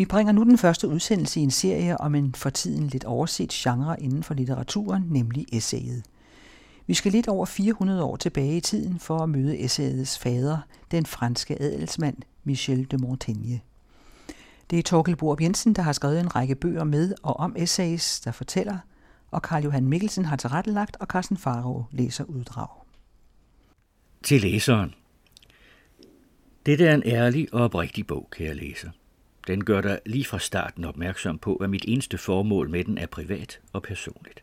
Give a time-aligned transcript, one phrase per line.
[0.00, 3.50] Vi bringer nu den første udsendelse i en serie om en for tiden lidt overset
[3.50, 6.02] genre inden for litteraturen, nemlig essayet.
[6.86, 10.58] Vi skal lidt over 400 år tilbage i tiden for at møde essayets fader,
[10.90, 13.60] den franske adelsmand Michel de Montaigne.
[14.70, 18.20] Det er Torkel Borup Jensen, der har skrevet en række bøger med og om essays,
[18.20, 18.78] der fortæller,
[19.30, 22.68] og Karl Johan Mikkelsen har tilrettelagt, og Carsten Faro læser uddrag.
[24.22, 24.94] Til læseren.
[26.66, 28.90] Dette er en ærlig og oprigtig bog, kære læser.
[29.46, 33.06] Den gør dig lige fra starten opmærksom på, at mit eneste formål med den er
[33.06, 34.42] privat og personligt.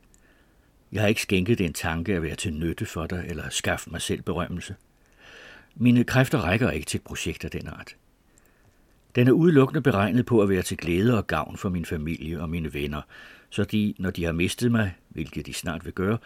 [0.92, 4.02] Jeg har ikke skænket en tanke at være til nytte for dig eller skaffe mig
[4.02, 4.76] selv berømmelse.
[5.76, 7.96] Mine kræfter rækker ikke til projekter den art.
[9.16, 12.50] Den er udelukkende beregnet på at være til glæde og gavn for min familie og
[12.50, 13.02] mine venner,
[13.50, 16.18] så de, når de har mistet mig, hvilket de snart vil gøre,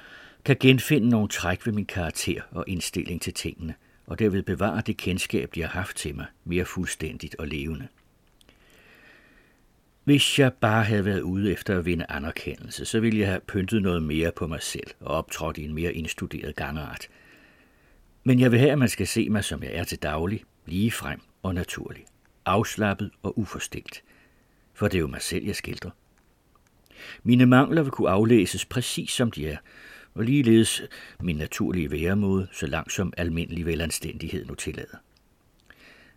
[0.46, 3.74] kan genfinde nogle træk ved min karakter og indstilling til tingene,
[4.08, 7.88] og derved bevare det kendskab, de har haft til mig, mere fuldstændigt og levende.
[10.04, 13.82] Hvis jeg bare havde været ude efter at vinde anerkendelse, så ville jeg have pyntet
[13.82, 17.07] noget mere på mig selv og optrådt i en mere indstuderet gangart.
[18.24, 20.91] Men jeg vil have, at man skal se mig, som jeg er til daglig, lige
[20.91, 22.05] frem og naturlig,
[22.46, 24.04] afslappet og uforstilt.
[24.74, 25.91] For det er jo mig selv, jeg skildrer.
[27.24, 29.57] Mine mangler vil kunne aflæses præcis som de er,
[30.13, 30.82] og ligeledes
[31.20, 34.98] min naturlige væremåde, så langt som almindelig velanstændighed nu tillader.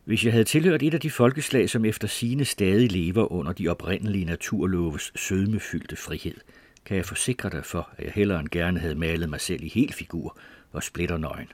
[0.05, 3.69] Hvis jeg havde tilhørt et af de folkeslag, som efter sine stadig lever under de
[3.69, 6.37] oprindelige naturloves sødmefyldte frihed,
[6.85, 9.69] kan jeg forsikre dig for, at jeg hellere end gerne havde malet mig selv i
[9.69, 10.39] hel figur
[10.73, 11.49] og splitter nøgen.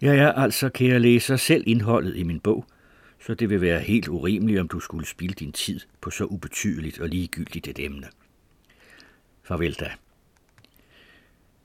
[0.00, 2.66] Jeg er altså, kære læser, selv indholdet i min bog,
[3.26, 7.00] så det vil være helt urimeligt, om du skulle spilde din tid på så ubetydeligt
[7.00, 8.06] og ligegyldigt et emne.
[9.42, 9.90] Farvel da.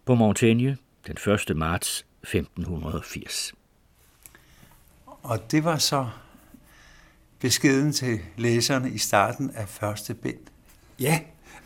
[0.06, 1.58] På Montaigne, den 1.
[1.58, 3.54] marts 1580.
[5.24, 6.08] Og det var så
[7.40, 10.40] beskeden til læserne i starten af første bind.
[11.00, 11.20] Ja,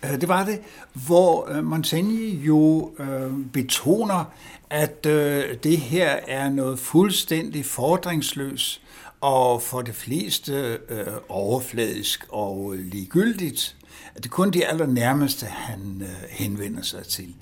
[0.04, 0.62] øh, det var det,
[0.94, 4.26] hvor øh, Montaigne jo øh, betoner,
[4.70, 8.82] at øh, det her er noget fuldstændig fordringsløs
[9.26, 13.76] og for det fleste øh, overfladisk og ligegyldigt.
[14.16, 17.36] Det er kun de allernærmeste, han øh, henvender sig til.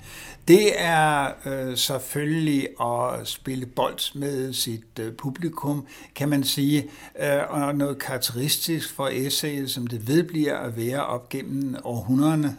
[0.48, 6.90] Det er øh, selvfølgelig at spille bold med sit øh, publikum, kan man sige,
[7.20, 12.56] øh, og noget karakteristisk for essayet, som det vedbliver at være op gennem århundrederne.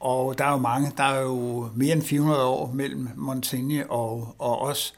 [0.00, 4.34] Og der er jo mange, der er jo mere end 400 år mellem Montaigne og,
[4.38, 4.94] og os.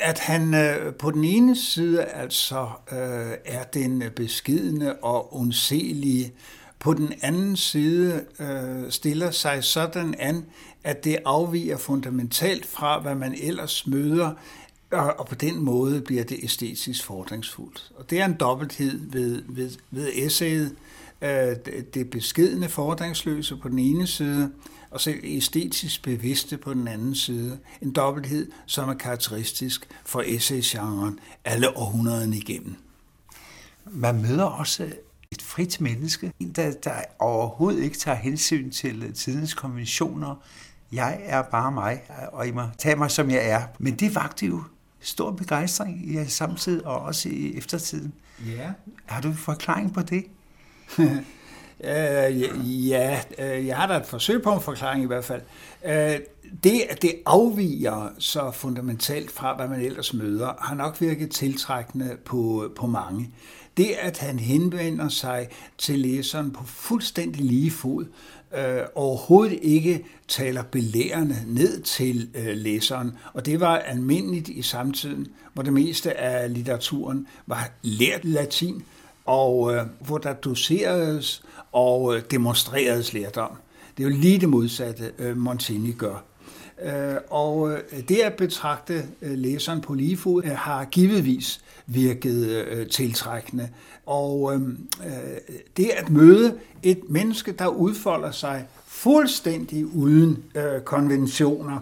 [0.00, 6.32] At han øh, på den ene side altså øh, er den beskidende og undselige,
[6.78, 10.44] på den anden side øh, stiller sig sådan an,
[10.84, 14.32] at det afviger fundamentalt fra, hvad man ellers møder,
[14.90, 17.92] og på den måde bliver det æstetisk fordringsfuldt.
[17.96, 20.76] Og det er en dobbelthed ved, ved, ved essayet.
[21.94, 24.52] Det beskedende fordringsløse på den ene side,
[24.90, 27.58] og så æstetisk bevidste på den anden side.
[27.82, 32.74] En dobbelthed, som er karakteristisk for essay-genren alle århundrederne igennem.
[33.84, 34.92] Man møder også
[35.30, 40.42] et frit menneske, en der, der overhovedet ikke tager hensyn til tidens konventioner,
[40.92, 42.02] jeg er bare mig,
[42.32, 43.62] og I må tage mig, som jeg er.
[43.78, 44.62] Men det vagte jo
[45.00, 48.12] stor begejstring i samtid og også i eftertiden.
[48.46, 48.72] Ja.
[49.06, 50.24] Har du en forklaring på det?
[51.84, 55.42] Øh, ja, øh, jeg har da et forsøg på en forklaring i hvert fald.
[55.84, 56.20] Øh,
[56.64, 62.16] det, at det afviger så fundamentalt fra, hvad man ellers møder, har nok virket tiltrækkende
[62.24, 63.30] på, på mange.
[63.76, 65.48] Det, at han henvender sig
[65.78, 68.04] til læseren på fuldstændig lige fod,
[68.56, 73.12] øh, overhovedet ikke taler belærende ned til øh, læseren.
[73.32, 78.82] Og det var almindeligt i samtiden, hvor det meste af litteraturen var lært latin,
[79.28, 83.50] og øh, hvor der doseredes og øh, demonstreredes lærdom.
[83.96, 86.24] Det er jo lige det modsatte, øh, Montaigne gør.
[86.82, 92.46] Øh, og øh, det at betragte øh, læseren på lige fod øh, har givetvis virket
[92.48, 93.68] øh, tiltrækkende.
[94.06, 94.60] Og øh,
[95.06, 100.44] øh, det at møde et menneske, der udfolder sig fuldstændig uden
[100.84, 101.78] konventioner,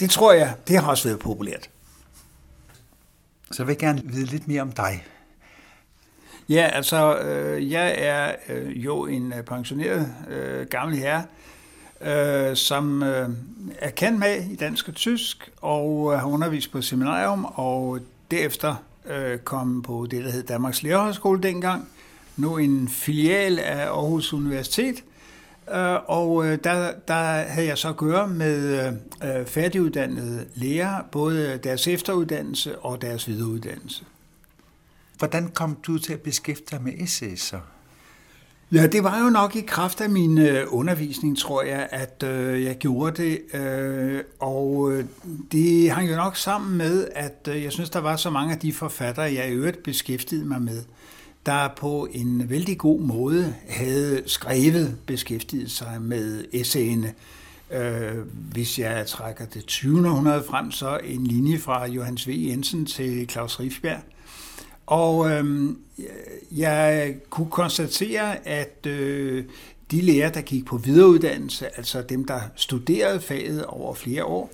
[0.00, 1.70] det tror jeg, det har også været populært.
[3.52, 5.04] Så vil jeg gerne vide lidt mere om dig.
[6.48, 11.22] Ja, altså, øh, jeg er øh, jo en øh, pensioneret øh, gammel herre,
[12.00, 13.28] øh, som øh,
[13.78, 17.98] er kendt med i dansk og tysk, og øh, har undervist på seminarium, og
[18.30, 18.74] derefter
[19.06, 21.88] øh, kom på det, der hed Danmarks Lærerhøjskole dengang,
[22.36, 25.04] nu en filial af Aarhus Universitet,
[25.74, 28.86] øh, og øh, der, der havde jeg så at gøre med
[29.24, 34.04] øh, færdiguddannede lærere, både øh, deres efteruddannelse og deres videreuddannelse.
[35.18, 37.58] Hvordan kom du til at beskæftige dig med essays så?
[38.72, 42.64] Ja, det var jo nok i kraft af min øh, undervisning, tror jeg, at øh,
[42.64, 43.54] jeg gjorde det.
[43.54, 45.04] Øh, og øh,
[45.52, 48.58] det hang jo nok sammen med, at øh, jeg synes, der var så mange af
[48.58, 50.82] de forfattere, jeg i øvrigt beskæftigede mig med,
[51.46, 57.14] der på en vældig god måde havde skrevet beskæftiget sig med essayene.
[57.70, 58.18] Øh,
[58.52, 60.08] hvis jeg trækker det 20.
[60.08, 62.30] århundrede frem, så en linje fra Johannes V.
[62.36, 64.02] Jensen til Claus Rifbjerg.
[64.88, 65.68] Og øh,
[66.56, 69.44] jeg kunne konstatere, at øh,
[69.90, 74.50] de lærere, der gik på videreuddannelse, altså dem, der studerede faget over flere år,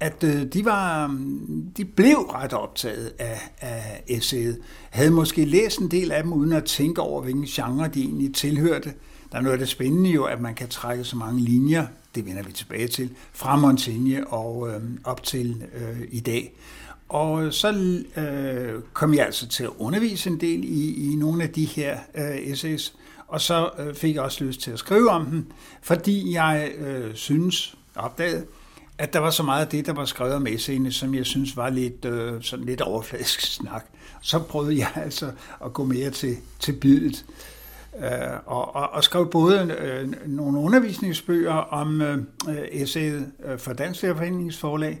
[0.00, 4.58] at øh, de, var, øhm, de blev ret optaget af, af essayet.
[4.90, 8.34] Havde måske læst en del af dem, uden at tænke over, hvilken genre de egentlig
[8.34, 8.92] tilhørte.
[9.32, 12.26] Der er noget af det spændende jo, at man kan trække så mange linjer, det
[12.26, 16.54] vender vi tilbage til, fra Montaigne og øh, op til øh, i dag.
[17.08, 21.50] Og så øh, kom jeg altså til at undervise en del i, i nogle af
[21.50, 22.94] de her øh, essays,
[23.28, 25.46] og så øh, fik jeg også lyst til at skrive om dem,
[25.82, 28.46] fordi jeg øh, synes, opdagede,
[28.98, 31.56] at der var så meget af det, der var skrevet om essayene, som jeg synes
[31.56, 33.84] var lidt, øh, sådan lidt overfladisk snak.
[34.20, 35.30] Så prøvede jeg altså
[35.64, 37.24] at gå mere til, til bidet.
[37.98, 42.18] Øh, og, og, og skrev både øh, nogle undervisningsbøger om øh,
[42.72, 44.98] essayet øh, for Dansk Lærerforeningsforlag,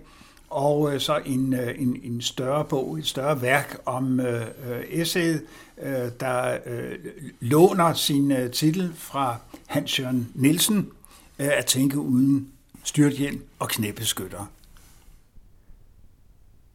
[0.50, 4.84] og øh, så en, øh, en, en større bog, et større værk om øh, øh,
[4.88, 5.42] essayet,
[5.78, 6.98] øh, der øh,
[7.40, 9.36] låner sin øh, titel fra
[9.66, 10.90] Hans Jørgen Nielsen,
[11.38, 12.52] øh, At tænke uden
[12.84, 14.46] styrthjelm og knæbeskytter.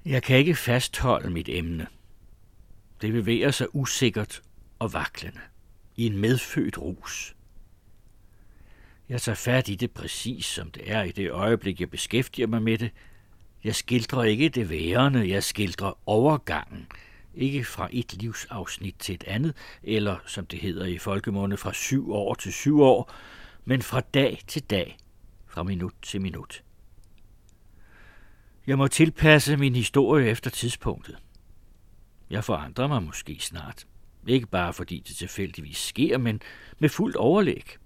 [0.05, 1.87] Jeg kan ikke fastholde mit emne.
[3.01, 4.41] Det bevæger sig usikkert
[4.79, 5.39] og vaklende
[5.95, 7.35] i en medfødt rus.
[9.09, 12.61] Jeg tager fat i det præcis, som det er i det øjeblik, jeg beskæftiger mig
[12.61, 12.91] med det.
[13.63, 16.87] Jeg skildrer ikke det værende, jeg skildrer overgangen.
[17.35, 22.11] Ikke fra et livsafsnit til et andet, eller som det hedder i folkemunde, fra syv
[22.13, 23.11] år til syv år,
[23.65, 24.97] men fra dag til dag,
[25.47, 26.63] fra minut til minut.
[28.67, 31.17] Jeg må tilpasse min historie efter tidspunktet.
[32.29, 33.85] Jeg forandrer mig måske snart.
[34.27, 36.41] Ikke bare fordi det tilfældigvis sker, men
[36.79, 37.77] med fuldt overlæg.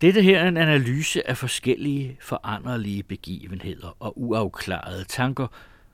[0.00, 5.46] Dette her er en analyse af forskellige foranderlige begivenheder og uafklarede tanker,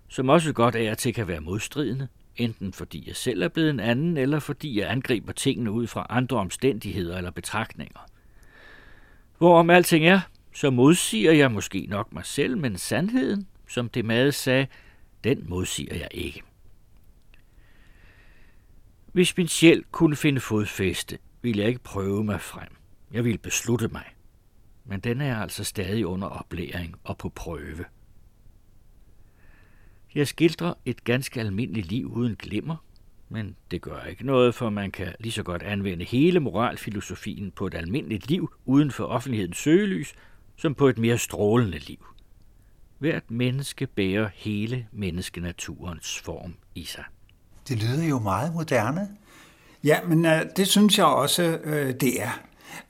[0.08, 3.80] som også godt er til kan være modstridende, enten fordi jeg selv er blevet en
[3.80, 8.00] anden, eller fordi jeg angriber tingene ud fra andre omstændigheder eller betragtninger.
[9.38, 10.20] Hvorom alting er,
[10.54, 14.66] så modsiger jeg måske nok mig selv, men sandheden, som det mad sagde,
[15.24, 16.42] den modsiger jeg ikke.
[19.12, 22.83] Hvis min sjæl kunne finde fodfæste, ville jeg ikke prøve mig frem.
[23.12, 24.04] Jeg ville beslutte mig.
[24.84, 27.84] Men den er altså stadig under oplæring og på prøve.
[30.14, 32.76] Jeg skildrer et ganske almindeligt liv uden glimmer,
[33.28, 37.66] men det gør ikke noget, for man kan lige så godt anvende hele moralfilosofien på
[37.66, 40.14] et almindeligt liv uden for offentlighedens søgelys,
[40.56, 42.06] som på et mere strålende liv.
[42.98, 47.04] Hvert menneske bærer hele menneskenaturens form i sig.
[47.68, 49.08] Det lyder jo meget moderne.
[49.84, 52.40] Ja, men uh, det synes jeg også, uh, det er.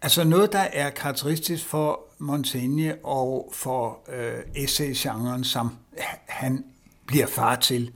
[0.03, 5.71] Altså noget, der er karakteristisk for Montaigne og for øh, essay-genren, som
[6.27, 6.65] han
[7.07, 7.93] bliver far til,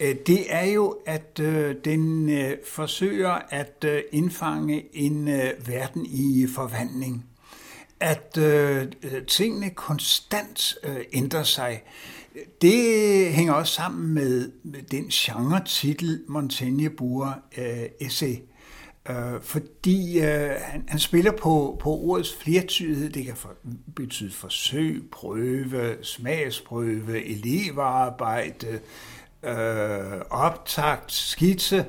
[0.00, 6.06] øh, det er jo, at øh, den øh, forsøger at øh, indfange en øh, verden
[6.06, 7.24] i forvandling.
[8.00, 11.82] At øh, øh tingene konstant øh, ændrer sig.
[12.62, 14.50] Det hænger også sammen med,
[14.90, 18.36] den genre-titel, Montaigne bruger, øh, essay
[19.10, 23.10] øh, fordi øh, han, han spiller på, på ordets flertydighed.
[23.10, 23.52] Det kan for,
[23.96, 28.80] betyde forsøg, prøve, smagsprøve, elevarbejde,
[29.42, 31.86] øh, optakt, skitse.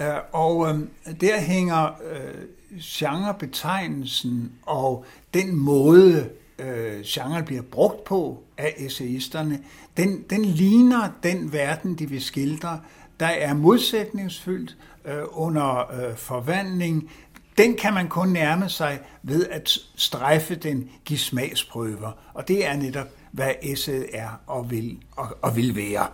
[0.00, 0.80] Øh, og øh,
[1.20, 2.42] der hænger øh,
[2.82, 5.04] genrebetegnelsen og
[5.34, 9.58] den måde, øh, genren bliver brugt på af essayisterne,
[9.96, 12.80] den, den ligner den verden, de vil skildre,
[13.20, 17.10] der er modsætningsfyldt øh, under øh, forvandling.
[17.58, 22.12] Den kan man kun nærme sig ved at strejfe den, give smagsprøver.
[22.34, 26.06] Og det er netop, hvad essayet er og vil, og, og vil være.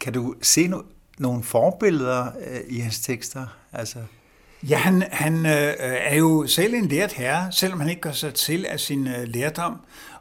[0.00, 0.84] Kan du se no-
[1.18, 3.46] nogle forbilleder øh, i hans tekster?
[3.72, 3.98] Altså...
[4.68, 8.34] Ja, han, han øh, er jo selv en lært herre, selvom han ikke gør sig
[8.34, 9.76] til af sin øh, lærdom.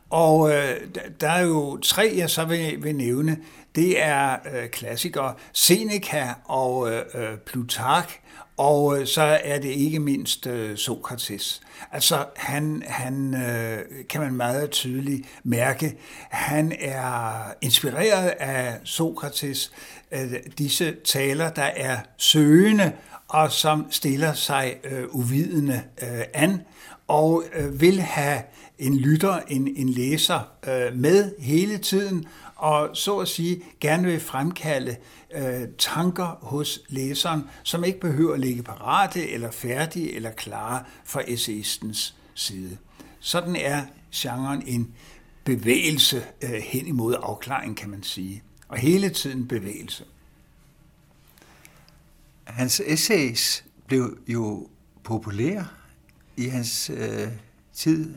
[0.09, 0.77] Og øh,
[1.21, 3.37] der er jo tre, jeg så vil, vil nævne.
[3.75, 8.19] Det er øh, klassikere Seneca og øh, øh Plutark,
[8.57, 11.61] og øh, så er det ikke mindst øh, Sokrates.
[11.91, 13.79] Altså han, han øh,
[14.09, 15.97] kan man meget tydeligt mærke,
[16.29, 19.71] han er inspireret af Sokrates,
[20.11, 22.91] øh, disse taler, der er søgende
[23.31, 26.61] og som stiller sig øh, uvidende øh, an
[27.07, 28.41] og øh, vil have
[28.79, 34.19] en lytter, en, en læser øh, med hele tiden, og så at sige gerne vil
[34.19, 34.95] fremkalde
[35.35, 41.21] øh, tanker hos læseren, som ikke behøver at ligge parate eller færdige eller klare fra
[41.27, 42.77] essayistens side.
[43.19, 43.81] Sådan er
[44.15, 44.93] genren en
[45.43, 48.43] bevægelse øh, hen imod afklaring, kan man sige.
[48.67, 50.03] Og hele tiden bevægelse.
[52.43, 54.67] Hans essays blev jo
[55.03, 55.67] populære
[56.37, 57.27] i hans øh,
[57.73, 58.13] tid,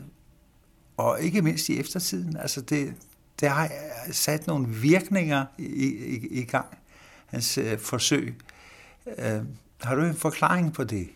[0.97, 2.37] og ikke mindst i eftertiden.
[2.37, 2.95] Altså det,
[3.41, 6.67] det har øh, sat nogle virkninger i, i, i gang,
[7.27, 8.35] hans øh, forsøg.
[9.19, 9.41] Øh,
[9.81, 11.09] har du en forklaring på det?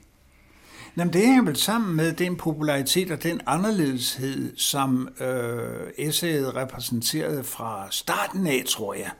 [0.96, 7.44] Jamen, det hænger vel sammen med den popularitet og den anderledeshed, som øh, essayet repræsenterede
[7.44, 9.10] fra starten af, tror jeg.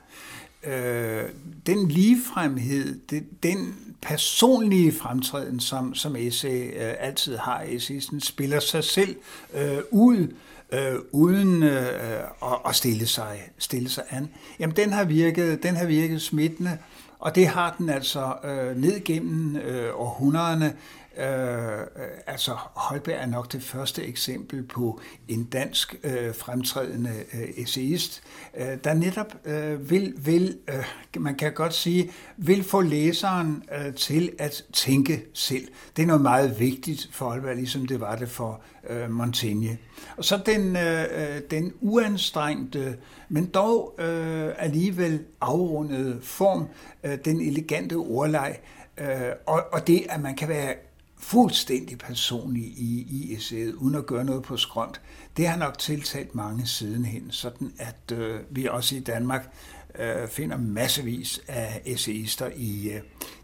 [0.65, 1.25] Øh,
[1.67, 8.85] den ligefremhed, det, den personlige fremtræden, som, som essay øh, altid har, essayisten spiller sig
[8.85, 9.17] selv
[9.55, 10.35] øh, ud,
[10.73, 14.29] øh, uden øh, at, at stille, sig, stille sig an.
[14.59, 16.79] Jamen, den har virket, den har virket smittende,
[17.19, 20.75] og det har den altså øh, ned gennem øh, århundrederne.
[21.19, 21.87] Øh, øh,
[22.27, 28.23] altså Holberg er nok det første eksempel på en dansk øh, fremtrædende øh, essayist,
[28.57, 30.85] øh, der netop øh, vil, vil øh,
[31.23, 35.69] man kan godt sige, vil få læseren øh, til at tænke selv.
[35.97, 38.61] Det er noget meget vigtigt for Holberg, ligesom det var det for
[38.91, 39.79] øh, Montaigne.
[40.17, 42.97] Og så den, øh, øh den uanstrengte,
[43.29, 46.69] men dog øh, alligevel afrundede form,
[47.05, 48.59] øh, den elegante ordleg,
[48.99, 49.07] øh,
[49.47, 50.75] og, og det, at man kan være
[51.19, 55.01] fuldstændig personlig i, i essayet, uden at gøre noget på skrønt,
[55.37, 59.53] det har nok tiltalt mange sidenhen, sådan at øh, vi også i Danmark
[59.99, 63.01] øh, finder massevis af essayister i øh,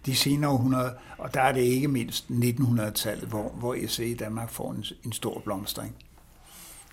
[0.06, 4.50] de senere århundreder, og der er det ikke mindst 1900-tallet, hvor, hvor essay i Danmark
[4.50, 5.94] får en, en stor blomstring.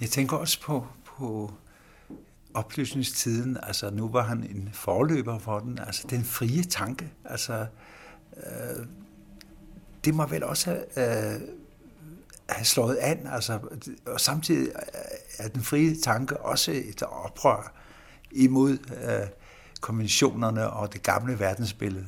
[0.01, 1.51] Jeg tænker også på, på
[2.53, 7.65] oplysningstiden, altså nu var han en forløber for den, altså den frie tanke, altså
[8.38, 8.85] øh,
[10.05, 11.41] det må vel også have, øh,
[12.50, 13.60] have slået an, altså,
[14.05, 14.72] og samtidig
[15.38, 17.74] er den frie tanke også et oprør
[18.31, 19.27] imod øh,
[19.81, 22.08] konventionerne og det gamle verdensbillede.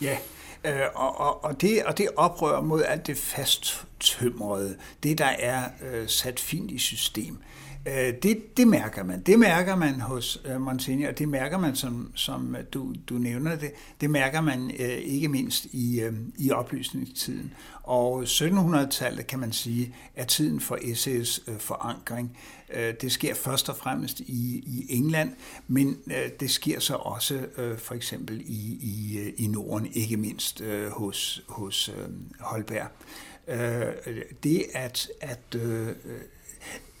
[0.00, 0.18] Ja,
[0.64, 5.64] øh, og, og, og, det, og det oprør mod alt det fasttømrede, det der er
[5.82, 9.20] øh, sat fint i system, Øh, Øh, det, det mærker man.
[9.20, 13.14] Det mærker man hos øh, Montaigne, og det mærker man, som, som øh, du, du
[13.14, 17.52] nævner det, det mærker man øh, ikke mindst i, øh, i oplysningstiden.
[17.82, 22.36] Og 1700-tallet, kan man sige, er tiden for SS' øh, forankring.
[22.74, 25.30] Øh, det sker først og fremmest i, i England,
[25.68, 30.16] men øh, det sker så også øh, for eksempel i, i, øh, i Norden, ikke
[30.16, 32.08] mindst øh, hos, hos øh,
[32.40, 32.88] Holberg.
[33.48, 35.88] Øh, det at, at øh,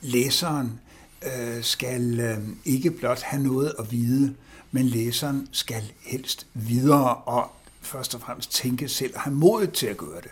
[0.02, 0.80] læseren
[1.26, 4.34] øh, skal øh, ikke blot have noget at vide,
[4.70, 9.86] men læseren skal helst videre og først og fremmest tænke selv og have modet til
[9.86, 10.30] at gøre det.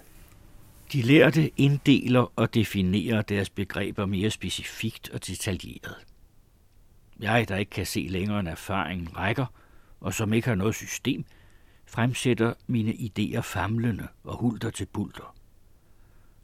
[0.92, 5.96] De lærte inddeler og definerer deres begreber mere specifikt og detaljeret.
[7.20, 9.46] Jeg, der ikke kan se længere end erfaring rækker,
[10.00, 11.24] og som ikke har noget system,
[11.86, 15.34] fremsætter mine idéer famlende og hulter til bulter.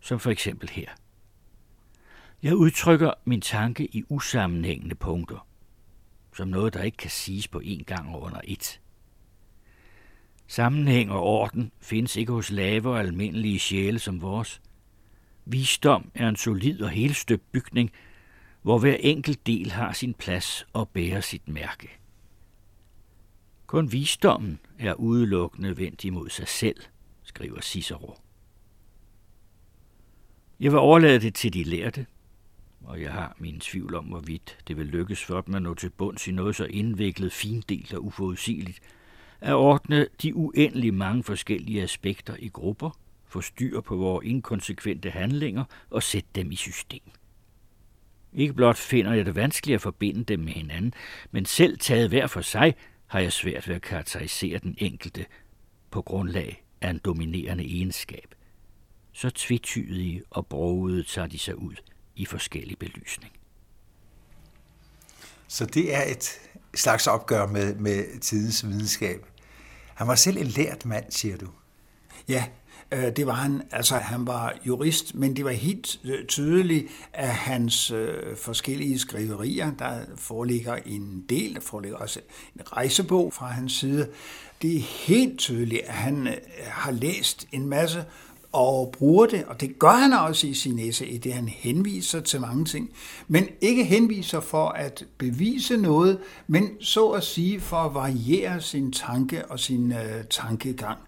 [0.01, 0.89] Som for eksempel her–
[2.43, 5.47] jeg udtrykker min tanke i usammenhængende punkter,
[6.37, 8.81] som noget, der ikke kan siges på én gang og under et.
[10.47, 14.61] Sammenhæng og orden findes ikke hos lave og almindelige sjæle som vores.
[15.45, 17.91] Visdom er en solid og helstøbt bygning,
[18.63, 21.89] hvor hver enkelt del har sin plads og bærer sit mærke.
[23.67, 26.77] Kun visdommen er udelukkende vendt imod sig selv,
[27.23, 28.19] skriver Cicero.
[30.61, 32.07] Jeg vil overlade det til de lærte,
[32.87, 35.91] og jeg har min tvivl om, hvorvidt det vil lykkes for dem at nå til
[35.91, 38.81] bunds i noget så indviklet, findelt og uforudsigeligt,
[39.41, 42.91] at ordne de uendelig mange forskellige aspekter i grupper,
[43.27, 47.11] få styr på vores inkonsekvente handlinger og sætte dem i system.
[48.33, 50.95] Ikke blot finder jeg det vanskeligt at forbinde dem med hinanden,
[51.31, 52.75] men selv taget hver for sig
[53.07, 55.27] har jeg svært ved at karakterisere den enkelte
[55.91, 58.35] på grundlag af en dominerende egenskab.
[59.13, 61.75] Så tvetydige og brogede tager de sig ud–
[62.17, 63.33] i forskellig belysning.
[65.49, 66.41] Så det er et
[66.75, 69.27] slags opgør med, med tidens videnskab.
[69.95, 71.49] Han var selv en lært mand, siger du.
[72.29, 72.45] Ja,
[72.93, 77.29] Øh, det var han, altså han var jurist, men det var helt øh, tydeligt af
[77.29, 79.71] hans øh, forskellige skriverier.
[79.79, 82.21] Der foreligger en del, der foreligger også
[82.57, 84.09] en rejsebog fra hans side.
[84.63, 88.05] Det er helt tydeligt, at han har læst en masse
[88.53, 92.41] og bruger det, og det gør han også i sin essay, det han henviser til
[92.41, 92.91] mange ting,
[93.29, 98.93] men ikke henviser for at bevise noget, men så at sige for at variere sin
[98.93, 100.99] tanke og sin øh, tankegang.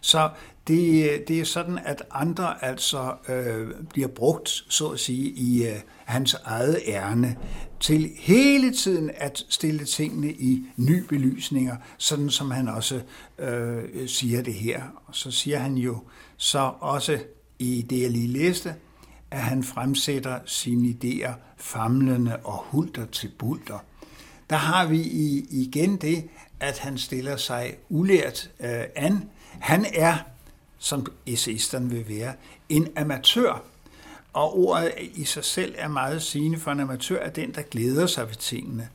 [0.00, 0.30] Så
[0.68, 5.76] det, det er sådan, at andre altså øh, bliver brugt, så at sige, i øh,
[6.04, 7.36] hans eget ærne
[7.80, 13.00] til hele tiden at stille tingene i ny belysninger, sådan som han også
[13.38, 14.82] øh, siger det her.
[15.06, 15.98] Og så siger han jo
[16.38, 17.18] så også
[17.58, 18.74] i det, jeg lige læste,
[19.30, 23.78] at han fremsætter sine idéer famlende og hulter til bulter.
[24.50, 25.02] Der har vi
[25.50, 26.28] igen det,
[26.60, 29.30] at han stiller sig ulært øh, an.
[29.60, 30.16] Han er,
[30.78, 32.32] som essayisterne vil være,
[32.68, 33.62] en amatør.
[34.32, 38.06] Og ordet i sig selv er meget sigende for en amatør, er den, der glæder
[38.06, 38.88] sig ved tingene.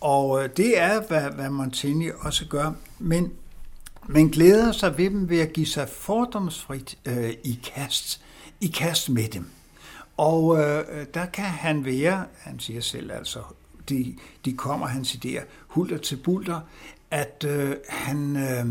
[0.00, 2.72] Og øh, det er, hvad, hvad Montaigne også gør.
[2.98, 3.32] Men
[4.08, 8.20] men glæder sig ved dem ved at give sig fordomsfrit øh, i kast,
[8.60, 9.46] i kast med dem.
[10.16, 13.38] Og øh, der kan han være, han siger selv altså,
[13.88, 16.60] de, de kommer hans idéer hulter til bulter,
[17.10, 18.66] at øh, han øh,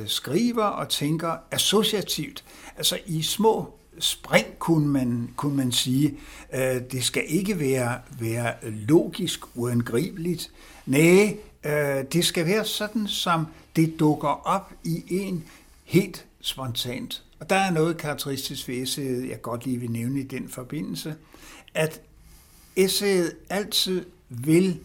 [0.00, 2.44] øh, skriver og tænker associativt,
[2.76, 6.18] altså i små spring, kunne man, kunne man sige.
[6.54, 10.50] Øh, det skal ikke være, være logisk uangribeligt.
[10.86, 15.44] Nej, øh, det skal være sådan, som det dukker op i en
[15.84, 17.22] helt spontant.
[17.40, 21.14] Og der er noget karakteristisk ved essayet, jeg godt lige vil nævne i den forbindelse,
[21.74, 22.00] at
[22.76, 24.80] essayet altid vil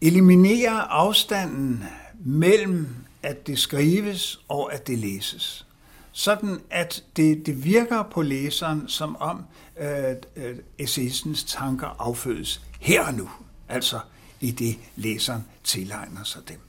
[0.00, 1.84] eliminere afstanden
[2.24, 2.88] mellem
[3.22, 5.66] at det skrives og at det læses.
[6.12, 9.44] Sådan at det, det virker på læseren som om
[9.80, 13.30] øh, øh, essayistens tanker affødes her og nu,
[13.68, 14.00] altså
[14.44, 16.60] i det læseren tilegner sig dem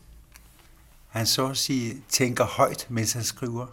[1.15, 3.65] han så at sige tænker højt, mens han skriver?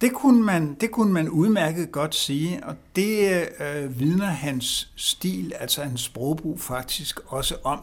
[0.00, 5.52] Det kunne man, det kunne man udmærket godt sige, og det øh, vidner hans stil,
[5.60, 7.80] altså hans sprogbrug faktisk også om.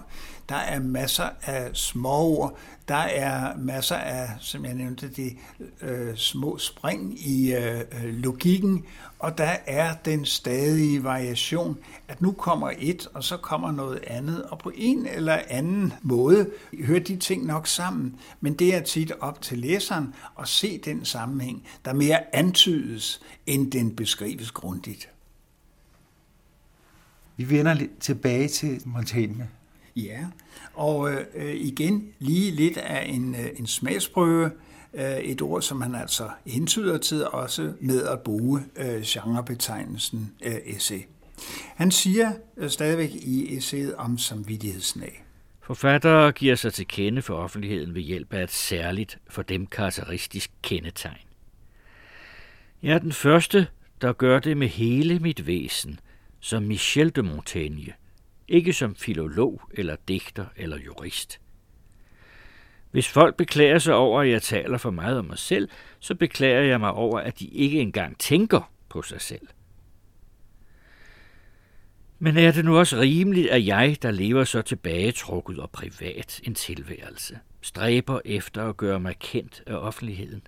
[0.50, 5.32] Der er masser af småord, der er masser af, som jeg nævnte, de
[5.82, 8.86] øh, små spring i øh, logikken,
[9.20, 11.78] og der er den stadige variation,
[12.08, 16.50] at nu kommer et, og så kommer noget andet, og på en eller anden måde
[16.86, 21.06] hører de ting nok sammen, men det er tit op til læseren at se den
[21.06, 25.10] sammenhæng, der mere antydes, end den beskrives grundigt.
[27.38, 29.50] Vi vender lidt tilbage til Montaigne.
[29.96, 30.26] Ja,
[30.74, 34.52] og øh, igen lige lidt af en, øh, en smagsprøve.
[34.94, 40.56] Øh, et ord, som han altså hentyder til også med at bruge øh, genrebetegnelsen øh,
[40.66, 41.00] essay.
[41.76, 45.26] Han siger øh, stadigvæk i essayet om samvittighedsnag.
[45.62, 50.52] Forfattere giver sig til kende for offentligheden ved hjælp af et særligt for dem karakteristisk
[50.62, 51.28] kendetegn.
[52.84, 53.68] Jeg er den første,
[54.02, 56.00] der gør det med hele mit væsen,
[56.40, 57.94] som Michel de Montaigne,
[58.48, 61.40] ikke som filolog eller digter eller jurist.
[62.92, 66.62] Hvis folk beklager sig over, at jeg taler for meget om mig selv, så beklager
[66.62, 69.48] jeg mig over, at de ikke engang tænker på sig selv.
[72.20, 76.56] Men er det nu også rimeligt, at jeg, der lever så tilbagetrukket og privat en
[76.56, 80.42] tilværelse, stræber efter at gøre mig kendt af offentligheden?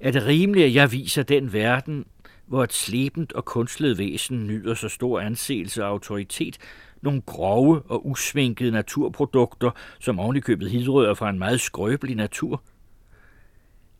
[0.00, 2.06] Er det rimeligt, at jeg viser den verden,
[2.50, 6.58] hvor et slebent og kunstlet væsen nyder så stor anseelse og autoritet,
[7.02, 12.62] nogle grove og usvinkede naturprodukter, som ovenikøbet hidrører fra en meget skrøbelig natur?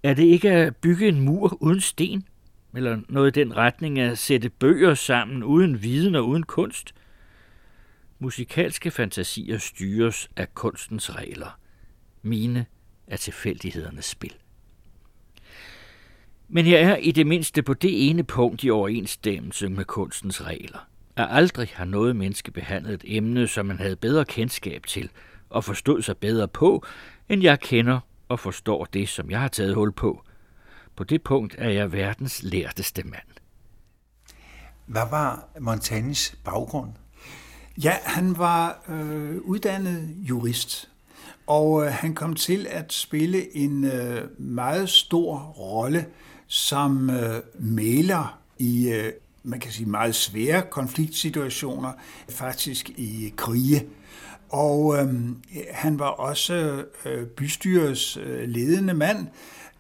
[0.03, 2.25] Er det ikke at bygge en mur uden sten?
[2.75, 6.95] Eller noget i den retning at sætte bøger sammen uden viden og uden kunst?
[8.19, 11.59] Musikalske fantasier styres af kunstens regler.
[12.23, 12.67] Mine
[13.07, 14.35] er tilfældighedernes spil.
[16.53, 20.91] Men jeg er i det mindste på det ene punkt i overensstemmelse med kunstens regler
[21.21, 25.11] at aldrig har noget menneske behandlet et emne, som man havde bedre kendskab til
[25.51, 26.85] og forstod sig bedre på,
[27.29, 30.23] end jeg kender og forstår det, som jeg har taget hul på.
[30.97, 33.29] På det punkt er jeg verdens lærteste mand.
[34.87, 36.91] Hvad var Montaignes baggrund?
[37.85, 40.91] Ja, han var øh, uddannet jurist,
[41.47, 46.07] og øh, han kom til at spille en øh, meget stor rolle
[46.51, 51.93] som øh, mæler i øh, man kan sige, meget svære konfliktsituationer,
[52.29, 53.87] faktisk i krige.
[54.49, 55.15] Og øh,
[55.71, 59.27] han var også øh, bystyrets øh, ledende mand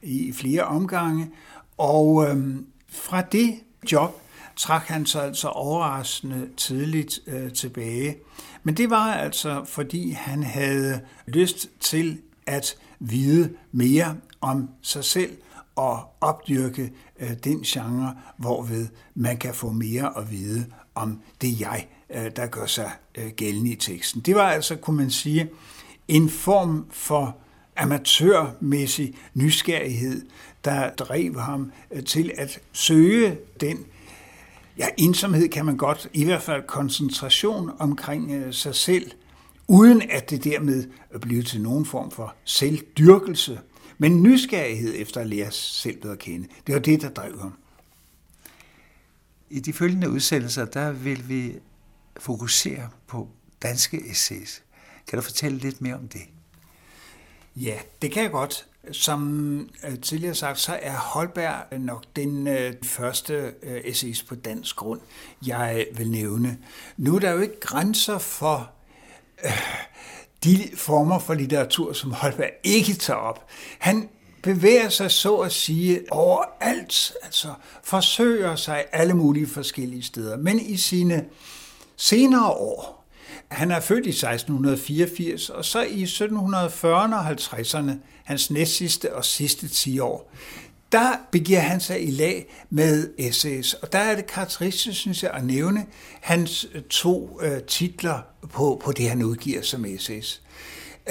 [0.02, 1.30] i flere omgange,
[1.78, 2.56] Og øh,
[2.88, 3.54] fra det
[3.92, 4.22] job
[4.56, 8.16] trak han sig altså overraskende tidligt øh, tilbage.
[8.62, 15.36] Men det var altså, fordi han havde lyst til at vide mere om sig selv
[15.80, 21.86] og opdyrke øh, den genre, hvorved man kan få mere at vide om det jeg,
[22.14, 24.20] øh, der gør sig øh, gældende i teksten.
[24.20, 25.50] Det var altså, kunne man sige,
[26.08, 27.36] en form for
[27.76, 30.26] amatørmæssig nysgerrighed,
[30.64, 33.84] der drev ham øh, til at søge den
[34.78, 39.10] ja, ensomhed kan man godt, i hvert fald koncentration omkring øh, sig selv,
[39.68, 43.58] uden at det dermed øh, blev til nogen form for selvdyrkelse,
[44.00, 46.48] men nysgerrighed efter at lære selv bedre at kende.
[46.66, 47.54] Det var det, der drev ham.
[49.50, 51.54] I de følgende udsendelser, der vil vi
[52.16, 53.28] fokusere på
[53.62, 54.62] danske essays.
[55.08, 56.20] Kan du fortælle lidt mere om det?
[57.56, 58.66] Ja, det kan jeg godt.
[58.92, 64.76] Som øh, tidligere sagt, så er Holberg nok den øh, første øh, essays på dansk
[64.76, 65.00] grund,
[65.46, 66.58] jeg vil nævne.
[66.96, 68.70] Nu er der jo ikke grænser for
[69.44, 69.50] øh,
[70.44, 73.46] de former for litteratur, som Holberg ikke tager op.
[73.78, 74.08] Han
[74.42, 77.48] bevæger sig så at sige overalt, altså
[77.84, 80.36] forsøger sig alle mulige forskellige steder.
[80.36, 81.24] Men i sine
[81.96, 83.06] senere år,
[83.48, 87.92] han er født i 1684, og så i 1740'erne og 50'erne,
[88.24, 90.32] hans næstsidste og sidste 10 år,
[90.92, 93.74] der begiver han sig i lag med essays.
[93.74, 95.86] Og der er det karakteristisk, synes jeg, at nævne
[96.20, 98.18] hans øh, to øh, titler
[98.52, 100.42] på, på det, han udgiver som essays.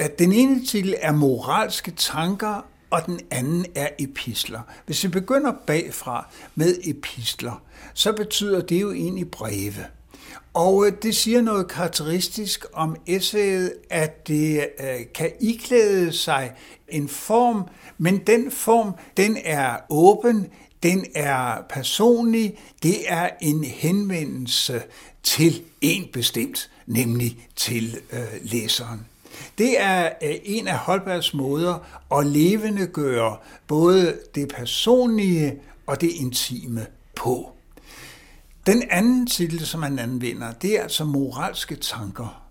[0.00, 4.60] Øh, den ene titel er Moralske tanker, og den anden er epistler.
[4.86, 7.62] Hvis vi begynder bagfra med epistler,
[7.94, 9.84] så betyder det jo egentlig breve.
[10.54, 16.52] Og øh, det siger noget karakteristisk om essayet, at det øh, kan iklæde sig
[16.88, 17.62] en form,
[17.98, 20.46] men den form, den er åben,
[20.82, 24.82] den er personlig, det er en henvendelse
[25.22, 29.06] til en bestemt, nemlig til øh, læseren.
[29.58, 31.78] Det er øh, en af Holbergs måder
[32.18, 37.52] at levende gøre både det personlige og det intime på.
[38.70, 42.42] Den anden titel, som han anvender, det er altså moralske tanker.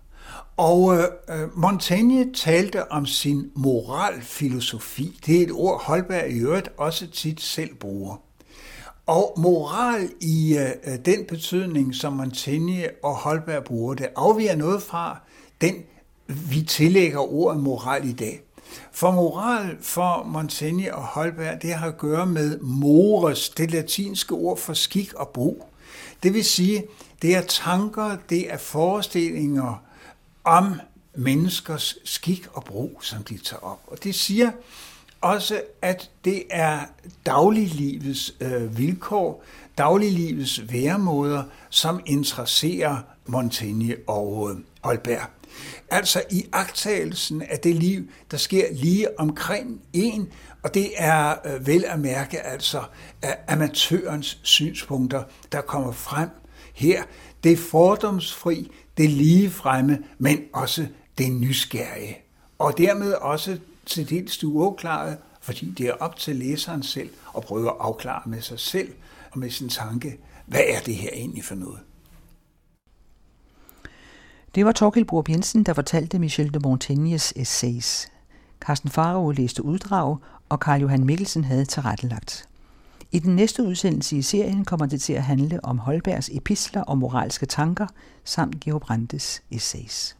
[0.56, 5.20] Og øh, øh, Montaigne talte om sin moralfilosofi.
[5.26, 8.16] Det er et ord, Holberg i øvrigt også tit selv bruger.
[9.06, 14.82] Og moral i øh, øh, den betydning, som Montaigne og Holberg bruger det, afviger noget
[14.82, 15.20] fra
[15.60, 15.74] den,
[16.26, 18.40] vi tillægger ordet moral i dag.
[18.92, 24.58] For moral for Montaigne og Holberg, det har at gøre med mores, det latinske ord
[24.58, 25.69] for skik og brug.
[26.22, 26.84] Det vil sige,
[27.22, 29.82] det er tanker, det er forestillinger
[30.44, 30.80] om
[31.14, 33.80] menneskers skik og brug, som de tager op.
[33.86, 34.50] Og det siger
[35.20, 36.80] også, at det er
[37.26, 39.44] dagliglivets øh, vilkår,
[39.78, 45.39] dagliglivets væremåder, som interesserer Montaigne og øh, Olberg.
[45.90, 50.28] Altså i agtagelsen af det liv, der sker lige omkring en,
[50.62, 52.82] og det er øh, vel at mærke altså
[53.48, 56.28] amatørens synspunkter, der kommer frem
[56.74, 57.02] her.
[57.44, 60.86] Det er fordomsfri, det er lige fremme, men også
[61.18, 62.18] det nysgerrige.
[62.58, 67.68] Og dermed også til dels uafklaret, fordi det er op til læseren selv at prøve
[67.68, 68.92] at afklare med sig selv
[69.30, 71.78] og med sin tanke, hvad er det her egentlig for noget?
[74.54, 78.08] Det var Torkild Borup Jensen, der fortalte Michel de Montaignes essays.
[78.60, 82.48] Carsten Faro læste uddrag, og Karl Johan Mikkelsen havde tilrettelagt.
[83.12, 86.98] I den næste udsendelse i serien kommer det til at handle om Holbergs epistler og
[86.98, 87.86] moralske tanker
[88.24, 90.16] samt Georg Brandes essays.